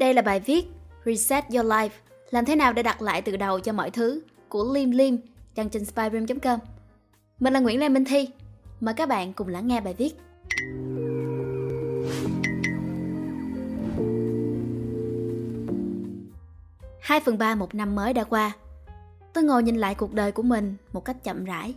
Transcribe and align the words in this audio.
Đây 0.00 0.14
là 0.14 0.22
bài 0.22 0.40
viết 0.40 0.66
Reset 1.04 1.44
Your 1.54 1.66
Life, 1.66 1.88
Làm 2.30 2.44
thế 2.44 2.56
nào 2.56 2.72
để 2.72 2.82
đặt 2.82 3.02
lại 3.02 3.22
từ 3.22 3.36
đầu 3.36 3.60
cho 3.60 3.72
mọi 3.72 3.90
thứ, 3.90 4.22
của 4.48 4.72
Lim 4.74 4.90
Lim, 4.90 5.18
đăng 5.56 5.70
trên 5.70 5.84
spyroom.com 5.84 6.58
Mình 7.40 7.52
là 7.52 7.60
Nguyễn 7.60 7.80
Lê 7.80 7.88
Minh 7.88 8.04
Thi. 8.04 8.28
Mời 8.80 8.94
các 8.94 9.08
bạn 9.08 9.32
cùng 9.32 9.48
lắng 9.48 9.68
nghe 9.68 9.80
bài 9.80 9.94
viết. 9.98 10.14
Hai 17.00 17.20
phần 17.20 17.38
ba 17.38 17.54
một 17.54 17.74
năm 17.74 17.94
mới 17.94 18.12
đã 18.12 18.24
qua. 18.24 18.52
Tôi 19.32 19.44
ngồi 19.44 19.62
nhìn 19.62 19.76
lại 19.76 19.94
cuộc 19.94 20.14
đời 20.14 20.32
của 20.32 20.42
mình 20.42 20.76
một 20.92 21.04
cách 21.04 21.24
chậm 21.24 21.44
rãi. 21.44 21.74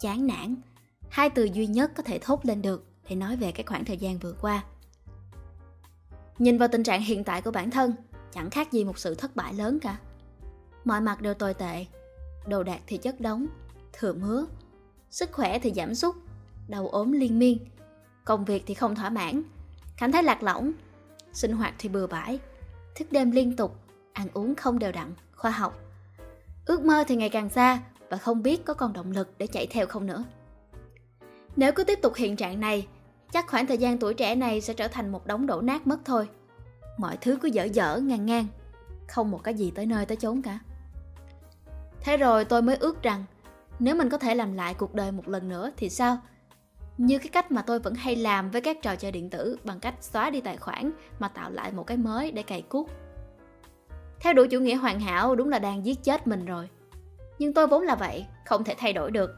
Chán 0.00 0.26
nản, 0.26 0.56
Hai 1.08 1.30
từ 1.30 1.44
duy 1.44 1.66
nhất 1.66 1.90
có 1.96 2.02
thể 2.02 2.18
thốt 2.18 2.46
lên 2.46 2.62
được 2.62 2.86
để 3.08 3.16
nói 3.16 3.36
về 3.36 3.52
cái 3.52 3.64
khoảng 3.64 3.84
thời 3.84 3.96
gian 3.96 4.18
vừa 4.18 4.34
qua. 4.40 4.64
Nhìn 6.38 6.58
vào 6.58 6.68
tình 6.68 6.82
trạng 6.82 7.02
hiện 7.02 7.24
tại 7.24 7.42
của 7.42 7.50
bản 7.50 7.70
thân, 7.70 7.94
Chẳng 8.34 8.50
khác 8.50 8.72
gì 8.72 8.84
một 8.84 8.98
sự 8.98 9.14
thất 9.14 9.36
bại 9.36 9.54
lớn 9.54 9.78
cả. 9.80 9.96
Mọi 10.84 11.00
mặt 11.00 11.20
đều 11.20 11.34
tồi 11.34 11.54
tệ, 11.54 11.86
Đồ 12.46 12.62
đạc 12.62 12.80
thì 12.86 12.96
chất 12.96 13.20
đóng 13.20 13.46
Thừa 13.92 14.12
mứa, 14.12 14.46
Sức 15.10 15.32
khỏe 15.32 15.58
thì 15.58 15.72
giảm 15.76 15.94
sút 15.94 16.14
Đầu 16.68 16.88
ốm 16.88 17.12
liên 17.12 17.38
miên, 17.38 17.58
Công 18.24 18.44
việc 18.44 18.62
thì 18.66 18.74
không 18.74 18.94
thỏa 18.94 19.10
mãn, 19.10 19.42
Cảm 19.96 20.12
thấy 20.12 20.22
lạc 20.22 20.42
lõng, 20.42 20.72
Sinh 21.32 21.52
hoạt 21.52 21.74
thì 21.78 21.88
bừa 21.88 22.06
bãi, 22.06 22.38
Thức 22.94 23.12
đêm 23.12 23.30
liên 23.30 23.56
tục, 23.56 23.76
Ăn 24.12 24.28
uống 24.34 24.54
không 24.54 24.78
đều 24.78 24.92
đặn, 24.92 25.14
Khoa 25.36 25.50
học. 25.50 25.80
Ước 26.66 26.84
mơ 26.84 27.04
thì 27.08 27.16
ngày 27.16 27.28
càng 27.28 27.50
xa 27.50 27.82
Và 28.10 28.16
không 28.16 28.42
biết 28.42 28.64
có 28.64 28.74
còn 28.74 28.92
động 28.92 29.10
lực 29.10 29.34
để 29.38 29.46
chạy 29.46 29.66
theo 29.66 29.86
không 29.86 30.06
nữa. 30.06 30.24
Nếu 31.56 31.72
cứ 31.72 31.84
tiếp 31.84 31.98
tục 32.02 32.14
hiện 32.14 32.36
trạng 32.36 32.60
này 32.60 32.86
chắc 33.34 33.46
khoảng 33.46 33.66
thời 33.66 33.78
gian 33.78 33.98
tuổi 33.98 34.14
trẻ 34.14 34.34
này 34.34 34.60
sẽ 34.60 34.74
trở 34.74 34.88
thành 34.88 35.12
một 35.12 35.26
đống 35.26 35.46
đổ 35.46 35.60
nát 35.60 35.86
mất 35.86 35.98
thôi. 36.04 36.28
Mọi 36.98 37.16
thứ 37.16 37.38
cứ 37.42 37.48
dở 37.48 37.64
dở 37.64 38.00
ngang 38.02 38.26
ngang, 38.26 38.46
không 39.08 39.30
một 39.30 39.44
cái 39.44 39.54
gì 39.54 39.72
tới 39.74 39.86
nơi 39.86 40.06
tới 40.06 40.16
chốn 40.16 40.42
cả. 40.42 40.58
Thế 42.00 42.16
rồi 42.16 42.44
tôi 42.44 42.62
mới 42.62 42.76
ước 42.76 43.02
rằng, 43.02 43.24
nếu 43.78 43.94
mình 43.94 44.08
có 44.08 44.18
thể 44.18 44.34
làm 44.34 44.54
lại 44.54 44.74
cuộc 44.74 44.94
đời 44.94 45.12
một 45.12 45.28
lần 45.28 45.48
nữa 45.48 45.70
thì 45.76 45.88
sao? 45.88 46.18
Như 46.98 47.18
cái 47.18 47.28
cách 47.28 47.52
mà 47.52 47.62
tôi 47.62 47.78
vẫn 47.78 47.94
hay 47.94 48.16
làm 48.16 48.50
với 48.50 48.60
các 48.60 48.82
trò 48.82 48.96
chơi 48.96 49.12
điện 49.12 49.30
tử 49.30 49.58
bằng 49.64 49.80
cách 49.80 49.94
xóa 50.00 50.30
đi 50.30 50.40
tài 50.40 50.56
khoản 50.56 50.90
mà 51.18 51.28
tạo 51.28 51.50
lại 51.50 51.72
một 51.72 51.86
cái 51.86 51.96
mới 51.96 52.32
để 52.32 52.42
cày 52.42 52.62
cuốc. 52.62 52.90
Theo 54.20 54.32
đuổi 54.32 54.48
chủ 54.48 54.60
nghĩa 54.60 54.74
hoàn 54.74 55.00
hảo 55.00 55.34
đúng 55.34 55.48
là 55.48 55.58
đang 55.58 55.86
giết 55.86 56.04
chết 56.04 56.26
mình 56.26 56.44
rồi. 56.44 56.68
Nhưng 57.38 57.54
tôi 57.54 57.66
vốn 57.66 57.82
là 57.82 57.94
vậy, 57.94 58.26
không 58.46 58.64
thể 58.64 58.74
thay 58.78 58.92
đổi 58.92 59.10
được. 59.10 59.30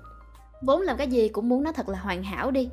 Vốn 0.63 0.81
làm 0.81 0.97
cái 0.97 1.09
gì 1.09 1.29
cũng 1.29 1.49
muốn 1.49 1.63
nó 1.65 1.73
thật 1.73 1.89
là 1.89 1.99
hoàn 1.99 2.23
hảo 2.23 2.51
đi 2.51 2.71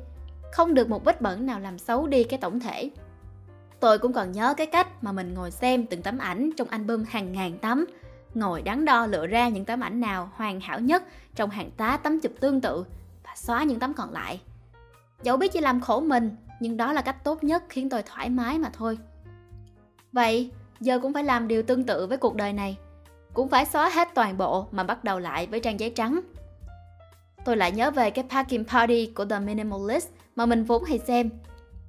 không 0.54 0.74
được 0.74 0.88
một 0.88 1.04
vết 1.04 1.20
bẩn 1.20 1.46
nào 1.46 1.60
làm 1.60 1.78
xấu 1.78 2.06
đi 2.06 2.24
cái 2.24 2.38
tổng 2.38 2.60
thể. 2.60 2.90
Tôi 3.80 3.98
cũng 3.98 4.12
còn 4.12 4.32
nhớ 4.32 4.54
cái 4.56 4.66
cách 4.66 5.04
mà 5.04 5.12
mình 5.12 5.34
ngồi 5.34 5.50
xem 5.50 5.86
từng 5.86 6.02
tấm 6.02 6.18
ảnh 6.18 6.50
trong 6.56 6.68
album 6.68 7.04
hàng 7.08 7.32
ngàn 7.32 7.58
tấm, 7.58 7.84
ngồi 8.34 8.62
đắn 8.62 8.84
đo 8.84 9.06
lựa 9.06 9.26
ra 9.26 9.48
những 9.48 9.64
tấm 9.64 9.80
ảnh 9.80 10.00
nào 10.00 10.30
hoàn 10.34 10.60
hảo 10.60 10.80
nhất 10.80 11.02
trong 11.34 11.50
hàng 11.50 11.70
tá 11.70 11.96
tấm 11.96 12.20
chụp 12.20 12.32
tương 12.40 12.60
tự 12.60 12.84
và 13.24 13.30
xóa 13.36 13.64
những 13.64 13.78
tấm 13.78 13.94
còn 13.94 14.12
lại. 14.12 14.40
Dẫu 15.22 15.36
biết 15.36 15.52
chỉ 15.52 15.60
làm 15.60 15.80
khổ 15.80 16.00
mình, 16.00 16.36
nhưng 16.60 16.76
đó 16.76 16.92
là 16.92 17.02
cách 17.02 17.24
tốt 17.24 17.44
nhất 17.44 17.62
khiến 17.68 17.90
tôi 17.90 18.02
thoải 18.02 18.30
mái 18.30 18.58
mà 18.58 18.70
thôi. 18.72 18.98
Vậy, 20.12 20.50
giờ 20.80 20.98
cũng 20.98 21.12
phải 21.12 21.24
làm 21.24 21.48
điều 21.48 21.62
tương 21.62 21.84
tự 21.84 22.06
với 22.06 22.18
cuộc 22.18 22.34
đời 22.34 22.52
này. 22.52 22.76
Cũng 23.32 23.48
phải 23.48 23.66
xóa 23.66 23.88
hết 23.88 24.08
toàn 24.14 24.38
bộ 24.38 24.66
mà 24.72 24.82
bắt 24.82 25.04
đầu 25.04 25.18
lại 25.18 25.46
với 25.46 25.60
trang 25.60 25.80
giấy 25.80 25.90
trắng. 25.90 26.20
Tôi 27.44 27.56
lại 27.56 27.72
nhớ 27.72 27.90
về 27.90 28.10
cái 28.10 28.24
packing 28.30 28.64
party 28.64 29.06
của 29.06 29.24
The 29.24 29.38
Minimalist 29.38 30.08
mà 30.36 30.46
mình 30.46 30.64
vốn 30.64 30.84
hay 30.84 30.98
xem. 30.98 31.30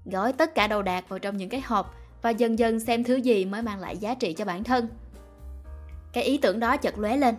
Gói 0.05 0.33
tất 0.33 0.55
cả 0.55 0.67
đồ 0.67 0.81
đạc 0.81 1.09
vào 1.09 1.19
trong 1.19 1.38
những 1.38 1.49
cái 1.49 1.61
hộp 1.61 1.95
và 2.21 2.29
dần 2.29 2.59
dần 2.59 2.79
xem 2.79 3.03
thứ 3.03 3.15
gì 3.15 3.45
mới 3.45 3.61
mang 3.61 3.79
lại 3.79 3.97
giá 3.97 4.15
trị 4.15 4.33
cho 4.33 4.45
bản 4.45 4.63
thân. 4.63 4.87
Cái 6.13 6.23
ý 6.23 6.37
tưởng 6.37 6.59
đó 6.59 6.77
chợt 6.77 6.99
lóe 6.99 7.17
lên. 7.17 7.35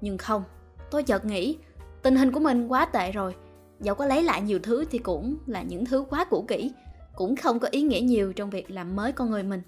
Nhưng 0.00 0.18
không, 0.18 0.44
tôi 0.90 1.02
chợt 1.02 1.24
nghĩ 1.24 1.56
tình 2.02 2.16
hình 2.16 2.32
của 2.32 2.40
mình 2.40 2.68
quá 2.68 2.84
tệ 2.84 3.12
rồi. 3.12 3.34
Dẫu 3.80 3.94
có 3.94 4.06
lấy 4.06 4.22
lại 4.22 4.42
nhiều 4.42 4.58
thứ 4.62 4.84
thì 4.90 4.98
cũng 4.98 5.36
là 5.46 5.62
những 5.62 5.84
thứ 5.84 6.04
quá 6.10 6.24
cũ 6.24 6.44
kỹ, 6.48 6.72
cũng 7.16 7.36
không 7.36 7.58
có 7.58 7.68
ý 7.70 7.82
nghĩa 7.82 8.00
nhiều 8.00 8.32
trong 8.32 8.50
việc 8.50 8.70
làm 8.70 8.96
mới 8.96 9.12
con 9.12 9.30
người 9.30 9.42
mình. 9.42 9.62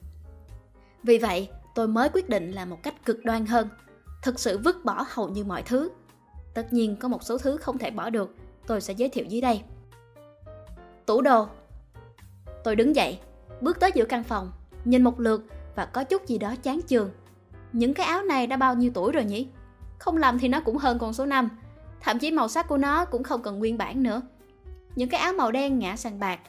Vì 1.02 1.18
vậy, 1.18 1.48
tôi 1.74 1.88
mới 1.88 2.08
quyết 2.08 2.28
định 2.28 2.52
làm 2.52 2.70
một 2.70 2.82
cách 2.82 3.04
cực 3.04 3.24
đoan 3.24 3.46
hơn, 3.46 3.68
thực 4.22 4.40
sự 4.40 4.58
vứt 4.58 4.84
bỏ 4.84 5.06
hầu 5.08 5.28
như 5.28 5.44
mọi 5.44 5.62
thứ. 5.62 5.90
Tất 6.54 6.72
nhiên 6.72 6.96
có 6.96 7.08
một 7.08 7.22
số 7.22 7.38
thứ 7.38 7.56
không 7.56 7.78
thể 7.78 7.90
bỏ 7.90 8.10
được, 8.10 8.34
tôi 8.66 8.80
sẽ 8.80 8.92
giới 8.92 9.08
thiệu 9.08 9.24
dưới 9.28 9.40
đây. 9.40 9.62
Tủ 11.06 11.20
đồ 11.20 11.46
Tôi 12.64 12.76
đứng 12.76 12.96
dậy, 12.96 13.18
bước 13.60 13.80
tới 13.80 13.90
giữa 13.94 14.04
căn 14.04 14.24
phòng, 14.24 14.52
nhìn 14.84 15.02
một 15.02 15.20
lượt 15.20 15.44
và 15.74 15.86
có 15.86 16.04
chút 16.04 16.26
gì 16.26 16.38
đó 16.38 16.54
chán 16.62 16.80
chường. 16.86 17.10
Những 17.72 17.94
cái 17.94 18.06
áo 18.06 18.22
này 18.22 18.46
đã 18.46 18.56
bao 18.56 18.74
nhiêu 18.74 18.90
tuổi 18.94 19.12
rồi 19.12 19.24
nhỉ? 19.24 19.48
Không 19.98 20.16
làm 20.16 20.38
thì 20.38 20.48
nó 20.48 20.60
cũng 20.60 20.76
hơn 20.76 20.98
con 20.98 21.12
số 21.12 21.26
5, 21.26 21.48
thậm 22.00 22.18
chí 22.18 22.30
màu 22.30 22.48
sắc 22.48 22.68
của 22.68 22.76
nó 22.76 23.04
cũng 23.04 23.22
không 23.22 23.42
cần 23.42 23.58
nguyên 23.58 23.78
bản 23.78 24.02
nữa. 24.02 24.22
Những 24.96 25.08
cái 25.08 25.20
áo 25.20 25.32
màu 25.32 25.52
đen 25.52 25.78
ngã 25.78 25.96
sang 25.96 26.18
bạc, 26.18 26.40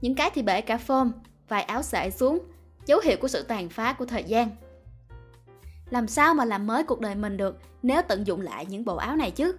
những 0.00 0.14
cái 0.14 0.30
thì 0.34 0.42
bể 0.42 0.60
cả 0.60 0.76
phôm, 0.76 1.12
vài 1.48 1.62
áo 1.62 1.82
sệ 1.82 2.10
xuống, 2.10 2.38
dấu 2.86 3.00
hiệu 3.04 3.16
của 3.20 3.28
sự 3.28 3.42
tàn 3.42 3.68
phá 3.68 3.92
của 3.92 4.06
thời 4.06 4.24
gian. 4.24 4.50
Làm 5.90 6.08
sao 6.08 6.34
mà 6.34 6.44
làm 6.44 6.66
mới 6.66 6.84
cuộc 6.84 7.00
đời 7.00 7.14
mình 7.14 7.36
được 7.36 7.58
nếu 7.82 8.02
tận 8.02 8.26
dụng 8.26 8.40
lại 8.40 8.66
những 8.66 8.84
bộ 8.84 8.96
áo 8.96 9.16
này 9.16 9.30
chứ? 9.30 9.56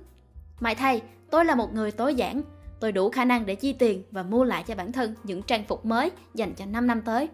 Mày 0.60 0.76
thay, 0.76 1.02
tôi 1.32 1.46
là 1.46 1.56
một 1.56 1.74
người 1.74 1.92
tối 1.92 2.16
giản, 2.16 2.42
tôi 2.80 2.92
đủ 2.92 3.10
khả 3.10 3.26
năng 3.26 3.46
để 3.46 3.56
chi 3.56 3.74
tiền 3.74 4.04
và 4.12 4.24
mua 4.24 4.44
lại 4.44 4.64
cho 4.68 4.76
bản 4.76 4.92
thân 4.92 5.16
những 5.24 5.42
trang 5.42 5.64
phục 5.64 5.86
mới 5.86 6.12
dành 6.34 6.54
cho 6.54 6.66
5 6.66 6.88
năm 6.88 7.02
tới. 7.02 7.30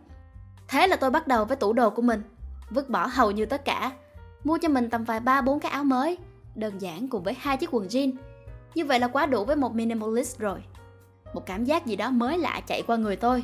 Thế 0.68 0.88
là 0.88 0.96
tôi 0.96 1.12
bắt 1.12 1.28
đầu 1.28 1.46
với 1.46 1.58
tủ 1.58 1.74
đồ 1.74 1.90
của 1.90 2.02
mình, 2.02 2.24
vứt 2.70 2.90
bỏ 2.90 3.08
hầu 3.08 3.32
như 3.32 3.46
tất 3.46 3.66
cả, 3.66 3.92
mua 4.44 4.58
cho 4.62 4.70
mình 4.70 4.90
tầm 4.90 5.04
vài 5.04 5.20
ba 5.20 5.42
bốn 5.42 5.60
cái 5.60 5.72
áo 5.72 5.84
mới, 5.84 6.18
đơn 6.56 6.82
giản 6.82 7.08
cùng 7.08 7.24
với 7.24 7.36
hai 7.40 7.58
chiếc 7.58 7.74
quần 7.74 7.88
jean. 7.88 8.12
Như 8.76 8.86
vậy 8.86 9.00
là 9.00 9.08
quá 9.08 9.26
đủ 9.26 9.46
với 9.46 9.56
một 9.56 9.76
minimalist 9.76 10.40
rồi. 10.40 10.60
Một 11.34 11.46
cảm 11.46 11.66
giác 11.66 11.86
gì 11.86 11.96
đó 11.96 12.12
mới 12.12 12.38
lạ 12.38 12.62
chạy 12.68 12.82
qua 12.88 12.98
người 12.98 13.16
tôi. 13.16 13.44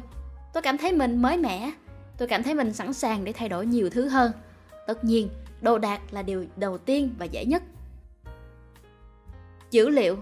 Tôi 0.54 0.62
cảm 0.62 0.78
thấy 0.78 0.92
mình 0.92 1.22
mới 1.22 1.38
mẻ, 1.38 1.72
tôi 2.18 2.28
cảm 2.28 2.44
thấy 2.44 2.56
mình 2.56 2.74
sẵn 2.74 2.94
sàng 2.94 3.24
để 3.24 3.34
thay 3.34 3.50
đổi 3.50 3.66
nhiều 3.66 3.90
thứ 3.90 4.08
hơn. 4.08 4.32
Tất 4.88 5.04
nhiên, 5.04 5.30
đồ 5.62 5.78
đạc 5.78 6.02
là 6.12 6.22
điều 6.22 6.46
đầu 6.56 6.78
tiên 6.78 7.16
và 7.20 7.26
dễ 7.26 7.46
nhất. 7.46 7.64
Dữ 9.72 9.90
liệu 9.90 10.18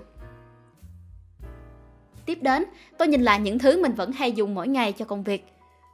Tiếp 2.30 2.38
đến, 2.42 2.66
tôi 2.98 3.08
nhìn 3.08 3.22
lại 3.22 3.40
những 3.40 3.60
thứ 3.60 3.82
mình 3.82 3.94
vẫn 3.94 4.12
hay 4.12 4.32
dùng 4.32 4.56
mỗi 4.56 4.68
ngày 4.68 4.94
cho 4.94 5.06
công 5.06 5.24
việc. 5.24 5.46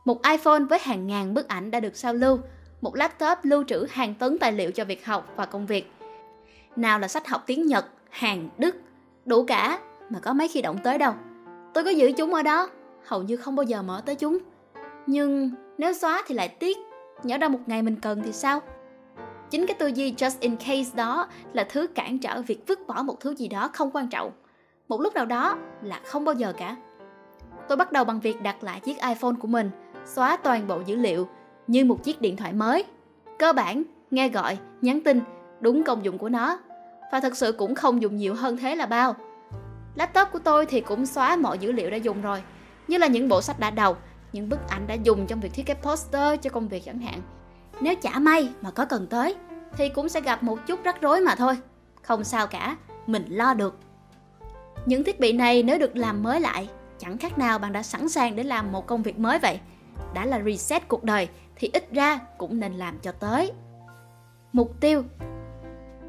Một 0.05 0.23
iPhone 0.23 0.59
với 0.59 0.79
hàng 0.81 1.07
ngàn 1.07 1.33
bức 1.33 1.47
ảnh 1.47 1.71
đã 1.71 1.79
được 1.79 1.95
sao 1.95 2.13
lưu, 2.13 2.39
một 2.81 2.95
laptop 2.95 3.37
lưu 3.43 3.63
trữ 3.63 3.85
hàng 3.89 4.13
tấn 4.13 4.37
tài 4.37 4.51
liệu 4.51 4.71
cho 4.71 4.85
việc 4.85 5.05
học 5.05 5.33
và 5.35 5.45
công 5.45 5.65
việc. 5.65 5.91
Nào 6.75 6.99
là 6.99 7.07
sách 7.07 7.27
học 7.27 7.43
tiếng 7.45 7.67
Nhật, 7.67 7.85
Hàn, 8.09 8.49
Đức, 8.57 8.75
đủ 9.25 9.45
cả 9.45 9.79
mà 10.09 10.19
có 10.19 10.33
mấy 10.33 10.47
khi 10.47 10.61
động 10.61 10.77
tới 10.83 10.97
đâu. 10.97 11.13
Tôi 11.73 11.83
có 11.83 11.89
giữ 11.89 12.11
chúng 12.17 12.33
ở 12.33 12.43
đó, 12.43 12.69
hầu 13.05 13.23
như 13.23 13.37
không 13.37 13.55
bao 13.55 13.63
giờ 13.63 13.81
mở 13.81 14.01
tới 14.05 14.15
chúng. 14.15 14.37
Nhưng 15.07 15.51
nếu 15.77 15.93
xóa 15.93 16.23
thì 16.27 16.35
lại 16.35 16.47
tiếc, 16.47 16.77
nhớ 17.23 17.37
đâu 17.37 17.49
một 17.49 17.59
ngày 17.65 17.81
mình 17.81 17.95
cần 17.95 18.21
thì 18.25 18.31
sao? 18.31 18.61
Chính 19.49 19.65
cái 19.67 19.75
tư 19.79 19.87
duy 19.87 20.11
just 20.11 20.35
in 20.39 20.55
case 20.55 20.91
đó 20.95 21.27
là 21.53 21.63
thứ 21.69 21.87
cản 21.87 22.19
trở 22.19 22.41
việc 22.41 22.67
vứt 22.67 22.87
bỏ 22.87 23.03
một 23.03 23.19
thứ 23.19 23.35
gì 23.35 23.47
đó 23.47 23.69
không 23.73 23.91
quan 23.93 24.07
trọng 24.07 24.31
một 24.87 25.01
lúc 25.01 25.13
nào 25.13 25.25
đó 25.25 25.57
là 25.81 25.99
không 26.05 26.25
bao 26.25 26.35
giờ 26.35 26.53
cả. 26.57 26.75
Tôi 27.67 27.77
bắt 27.77 27.91
đầu 27.91 28.03
bằng 28.03 28.19
việc 28.19 28.41
đặt 28.41 28.63
lại 28.63 28.79
chiếc 28.79 28.97
iPhone 29.01 29.33
của 29.39 29.47
mình, 29.47 29.71
xóa 30.05 30.37
toàn 30.37 30.67
bộ 30.67 30.81
dữ 30.85 30.95
liệu 30.95 31.27
như 31.67 31.85
một 31.85 32.03
chiếc 32.03 32.21
điện 32.21 32.37
thoại 32.37 32.53
mới. 32.53 32.85
Cơ 33.39 33.53
bản, 33.53 33.83
nghe 34.11 34.29
gọi, 34.29 34.57
nhắn 34.81 35.01
tin, 35.05 35.21
đúng 35.59 35.83
công 35.83 36.05
dụng 36.05 36.17
của 36.17 36.29
nó. 36.29 36.59
Và 37.11 37.19
thật 37.19 37.37
sự 37.37 37.51
cũng 37.51 37.75
không 37.75 38.01
dùng 38.01 38.15
nhiều 38.15 38.35
hơn 38.35 38.57
thế 38.57 38.75
là 38.75 38.85
bao. 38.85 39.15
Laptop 39.95 40.27
của 40.31 40.39
tôi 40.39 40.65
thì 40.65 40.81
cũng 40.81 41.05
xóa 41.05 41.35
mọi 41.35 41.57
dữ 41.57 41.71
liệu 41.71 41.89
đã 41.89 41.97
dùng 41.97 42.21
rồi, 42.21 42.43
như 42.87 42.97
là 42.97 43.07
những 43.07 43.29
bộ 43.29 43.41
sách 43.41 43.59
đã 43.59 43.71
đọc, 43.71 44.01
những 44.33 44.49
bức 44.49 44.59
ảnh 44.69 44.87
đã 44.87 44.93
dùng 44.93 45.27
trong 45.27 45.39
việc 45.39 45.53
thiết 45.53 45.65
kế 45.65 45.73
poster 45.73 46.39
cho 46.41 46.49
công 46.49 46.67
việc 46.67 46.85
chẳng 46.85 46.99
hạn. 46.99 47.21
Nếu 47.81 47.95
chả 47.95 48.19
may 48.19 48.49
mà 48.61 48.71
có 48.71 48.85
cần 48.85 49.07
tới, 49.07 49.35
thì 49.77 49.89
cũng 49.89 50.09
sẽ 50.09 50.21
gặp 50.21 50.43
một 50.43 50.59
chút 50.67 50.83
rắc 50.83 51.01
rối 51.01 51.21
mà 51.21 51.35
thôi. 51.35 51.57
Không 52.01 52.23
sao 52.23 52.47
cả, 52.47 52.77
mình 53.07 53.25
lo 53.29 53.53
được. 53.53 53.79
Những 54.85 55.03
thiết 55.03 55.19
bị 55.19 55.31
này 55.31 55.63
nếu 55.63 55.79
được 55.79 55.97
làm 55.97 56.23
mới 56.23 56.39
lại, 56.39 56.69
chẳng 56.97 57.17
khác 57.17 57.37
nào 57.37 57.59
bạn 57.59 57.73
đã 57.73 57.83
sẵn 57.83 58.09
sàng 58.09 58.35
để 58.35 58.43
làm 58.43 58.71
một 58.71 58.87
công 58.87 59.03
việc 59.03 59.19
mới 59.19 59.39
vậy. 59.39 59.59
Đã 60.13 60.25
là 60.25 60.41
reset 60.45 60.87
cuộc 60.87 61.03
đời 61.03 61.27
thì 61.55 61.69
ít 61.73 61.91
ra 61.91 62.19
cũng 62.37 62.59
nên 62.59 62.73
làm 62.73 62.99
cho 62.99 63.11
tới. 63.11 63.51
Mục 64.53 64.79
tiêu 64.79 65.03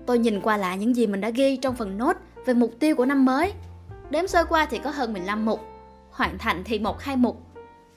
Tôi 0.06 0.18
nhìn 0.18 0.40
qua 0.40 0.56
lại 0.56 0.78
những 0.78 0.96
gì 0.96 1.06
mình 1.06 1.20
đã 1.20 1.30
ghi 1.30 1.56
trong 1.56 1.76
phần 1.76 1.98
nốt 1.98 2.16
về 2.46 2.54
mục 2.54 2.70
tiêu 2.80 2.96
của 2.96 3.06
năm 3.06 3.24
mới. 3.24 3.52
Đếm 4.10 4.26
sơ 4.26 4.44
qua 4.44 4.66
thì 4.70 4.78
có 4.78 4.90
hơn 4.90 5.12
15 5.12 5.44
mục, 5.44 5.60
hoàn 6.10 6.38
thành 6.38 6.62
thì 6.64 6.78
một 6.78 7.00
hai 7.00 7.16
mục. 7.16 7.42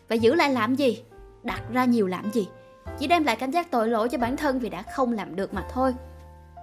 Và 0.09 0.15
giữ 0.15 0.35
lại 0.35 0.49
làm 0.49 0.75
gì? 0.75 1.03
Đặt 1.43 1.61
ra 1.71 1.85
nhiều 1.85 2.07
làm 2.07 2.31
gì? 2.31 2.47
Chỉ 2.99 3.07
đem 3.07 3.23
lại 3.23 3.35
cảm 3.35 3.51
giác 3.51 3.71
tội 3.71 3.87
lỗi 3.87 4.09
cho 4.09 4.17
bản 4.17 4.37
thân 4.37 4.59
vì 4.59 4.69
đã 4.69 4.81
không 4.81 5.13
làm 5.13 5.35
được 5.35 5.53
mà 5.53 5.65
thôi. 5.73 5.93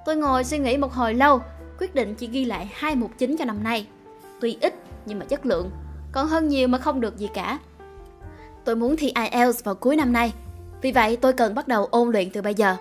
Tôi 0.04 0.16
ngồi 0.16 0.44
suy 0.44 0.58
nghĩ 0.58 0.76
một 0.76 0.92
hồi 0.92 1.14
lâu, 1.14 1.40
quyết 1.78 1.94
định 1.94 2.14
chỉ 2.14 2.26
ghi 2.26 2.44
lại 2.44 2.70
hai 2.74 2.96
mục 2.96 3.10
chính 3.18 3.36
cho 3.36 3.44
năm 3.44 3.62
nay 3.62 3.86
tuy 4.40 4.58
ít 4.60 4.74
nhưng 5.06 5.18
mà 5.18 5.24
chất 5.24 5.46
lượng, 5.46 5.70
còn 6.12 6.26
hơn 6.26 6.48
nhiều 6.48 6.68
mà 6.68 6.78
không 6.78 7.00
được 7.00 7.16
gì 7.16 7.28
cả. 7.34 7.58
Tôi 8.64 8.76
muốn 8.76 8.96
thi 8.96 9.12
IELTS 9.14 9.64
vào 9.64 9.74
cuối 9.74 9.96
năm 9.96 10.12
nay, 10.12 10.32
Vì 10.82 10.92
vậy 10.92 11.16
tôi 11.16 11.32
cần 11.32 11.54
bắt 11.54 11.68
đầu 11.68 11.86
ôn 11.86 12.10
luyện 12.10 12.30
từ 12.30 12.42
bây 12.42 12.54
giờ. 12.54 12.76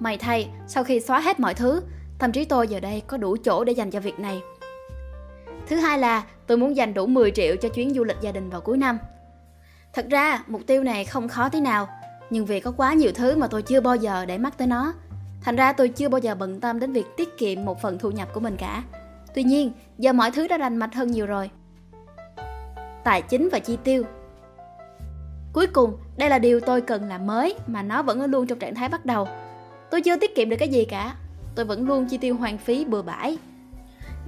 May 0.00 0.18
thay, 0.18 0.48
sau 0.66 0.84
khi 0.84 1.00
xóa 1.00 1.20
hết 1.20 1.40
mọi 1.40 1.54
thứ, 1.54 1.82
tâm 2.18 2.32
trí 2.32 2.44
tôi 2.44 2.68
giờ 2.68 2.80
đây 2.80 3.02
có 3.06 3.16
đủ 3.16 3.36
chỗ 3.44 3.64
để 3.64 3.72
dành 3.72 3.90
cho 3.90 4.00
việc 4.00 4.18
này. 4.18 4.40
Thứ 5.68 5.76
hai 5.76 5.98
là 5.98 6.24
tôi 6.46 6.58
muốn 6.58 6.76
dành 6.76 6.94
đủ 6.94 7.06
10 7.06 7.30
triệu 7.30 7.56
cho 7.56 7.68
chuyến 7.68 7.94
du 7.94 8.04
lịch 8.04 8.16
gia 8.20 8.32
đình 8.32 8.50
vào 8.50 8.60
cuối 8.60 8.78
năm. 8.78 8.98
Thật 9.92 10.06
ra, 10.10 10.42
mục 10.46 10.60
tiêu 10.66 10.82
này 10.82 11.04
không 11.04 11.28
khó 11.28 11.48
tí 11.48 11.60
nào, 11.60 11.88
nhưng 12.30 12.46
vì 12.46 12.60
có 12.60 12.72
quá 12.76 12.94
nhiều 12.94 13.12
thứ 13.14 13.36
mà 13.36 13.46
tôi 13.46 13.62
chưa 13.62 13.80
bao 13.80 13.96
giờ 13.96 14.24
để 14.24 14.38
mắt 14.38 14.58
tới 14.58 14.66
nó. 14.66 14.92
Thành 15.42 15.56
ra 15.56 15.72
tôi 15.72 15.88
chưa 15.88 16.08
bao 16.08 16.18
giờ 16.18 16.34
bận 16.34 16.60
tâm 16.60 16.80
đến 16.80 16.92
việc 16.92 17.06
tiết 17.16 17.38
kiệm 17.38 17.64
một 17.64 17.82
phần 17.82 17.98
thu 17.98 18.10
nhập 18.10 18.28
của 18.34 18.40
mình 18.40 18.56
cả. 18.56 18.82
Tuy 19.34 19.42
nhiên, 19.42 19.72
giờ 19.98 20.12
mọi 20.12 20.30
thứ 20.30 20.48
đã 20.48 20.58
rành 20.58 20.76
mạch 20.76 20.94
hơn 20.94 21.10
nhiều 21.10 21.26
rồi. 21.26 21.50
Tài 23.04 23.22
chính 23.22 23.48
và 23.52 23.58
chi 23.58 23.78
tiêu 23.84 24.04
Cuối 25.52 25.66
cùng, 25.66 25.98
đây 26.16 26.30
là 26.30 26.38
điều 26.38 26.60
tôi 26.60 26.80
cần 26.80 27.08
làm 27.08 27.26
mới 27.26 27.54
mà 27.66 27.82
nó 27.82 28.02
vẫn 28.02 28.24
luôn 28.24 28.46
trong 28.46 28.58
trạng 28.58 28.74
thái 28.74 28.88
bắt 28.88 29.06
đầu. 29.06 29.28
Tôi 29.90 30.00
chưa 30.00 30.16
tiết 30.16 30.34
kiệm 30.34 30.48
được 30.48 30.56
cái 30.58 30.68
gì 30.68 30.84
cả. 30.84 31.16
Tôi 31.54 31.64
vẫn 31.64 31.88
luôn 31.88 32.06
chi 32.06 32.18
tiêu 32.18 32.36
hoang 32.36 32.58
phí 32.58 32.84
bừa 32.84 33.02
bãi. 33.02 33.38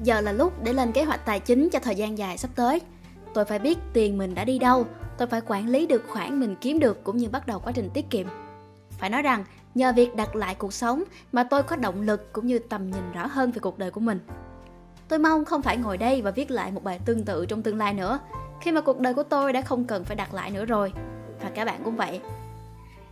Giờ 0.03 0.21
là 0.21 0.33
lúc 0.33 0.65
để 0.65 0.73
lên 0.73 0.93
kế 0.93 1.05
hoạch 1.05 1.27
tài 1.27 1.41
chính 1.41 1.69
cho 1.71 1.79
thời 1.79 1.95
gian 1.95 2.19
dài 2.19 2.39
sắp 2.39 2.51
tới. 2.55 2.81
Tôi 3.35 3.45
phải 3.45 3.59
biết 3.59 3.79
tiền 3.93 4.19
mình 4.19 4.35
đã 4.35 4.45
đi 4.45 4.59
đâu, 4.59 4.87
tôi 5.19 5.29
phải 5.29 5.41
quản 5.47 5.69
lý 5.69 5.87
được 5.87 6.05
khoản 6.09 6.41
mình 6.41 6.57
kiếm 6.61 6.79
được 6.79 7.05
cũng 7.05 7.17
như 7.17 7.29
bắt 7.29 7.47
đầu 7.47 7.61
quá 7.61 7.73
trình 7.73 7.91
tiết 7.95 8.11
kiệm. 8.11 8.27
Phải 8.91 9.11
nói 9.11 9.23
rằng, 9.23 9.45
nhờ 9.75 9.93
việc 9.97 10.17
đặt 10.17 10.37
lại 10.37 10.55
cuộc 10.55 10.73
sống 10.73 11.03
mà 11.33 11.45
tôi 11.45 11.63
có 11.63 11.77
động 11.77 12.03
lực 12.03 12.33
cũng 12.33 12.47
như 12.47 12.59
tầm 12.59 12.91
nhìn 12.91 13.13
rõ 13.13 13.27
hơn 13.27 13.51
về 13.51 13.59
cuộc 13.61 13.79
đời 13.79 13.91
của 13.91 14.01
mình. 14.01 14.19
Tôi 15.11 15.19
mong 15.19 15.45
không 15.45 15.63
phải 15.63 15.77
ngồi 15.77 15.97
đây 15.97 16.23
và 16.23 16.31
viết 16.31 16.51
lại 16.51 16.73
một 16.73 16.85
bài 16.85 17.01
tương 17.05 17.25
tự 17.25 17.47
trong 17.47 17.63
tương 17.63 17.79
lai 17.79 17.95
nữa, 17.95 18.19
khi 18.61 18.73
mà 18.73 18.81
cuộc 18.81 19.01
đời 19.01 19.15
của 19.15 19.23
tôi 19.23 19.53
đã 19.53 19.61
không 19.61 19.85
cần 19.85 20.05
phải 20.05 20.17
đặt 20.17 20.35
lại 20.35 20.51
nữa 20.51 20.65
rồi. 20.65 20.93
Và 21.43 21.51
các 21.55 21.65
bạn 21.65 21.81
cũng 21.85 21.97
vậy. 21.97 22.21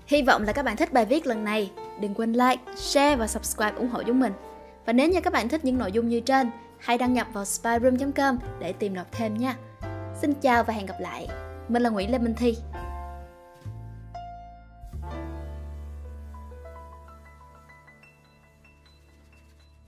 Hy 0.06 0.22
vọng 0.22 0.42
là 0.42 0.52
các 0.52 0.64
bạn 0.64 0.76
thích 0.76 0.92
bài 0.92 1.04
viết 1.04 1.26
lần 1.26 1.44
này. 1.44 1.70
Đừng 2.00 2.14
quên 2.14 2.32
like, 2.32 2.56
share 2.76 3.16
và 3.16 3.26
subscribe 3.26 3.76
ủng 3.76 3.88
hộ 3.88 4.02
chúng 4.02 4.20
mình. 4.20 4.32
Và 4.86 4.92
nếu 4.92 5.08
như 5.08 5.20
các 5.20 5.32
bạn 5.32 5.48
thích 5.48 5.64
những 5.64 5.78
nội 5.78 5.92
dung 5.92 6.08
như 6.08 6.20
trên, 6.20 6.50
hãy 6.78 6.98
đăng 6.98 7.12
nhập 7.12 7.26
vào 7.32 7.44
spyroom.com 7.44 8.38
để 8.60 8.72
tìm 8.72 8.94
đọc 8.94 9.06
thêm 9.12 9.34
nha. 9.34 9.56
Xin 10.20 10.34
chào 10.34 10.64
và 10.64 10.74
hẹn 10.74 10.86
gặp 10.86 11.00
lại. 11.00 11.28
Mình 11.68 11.82
là 11.82 11.90
Nguyễn 11.90 12.12
Lê 12.12 12.18
Minh 12.18 12.34
Thi. 12.34 12.56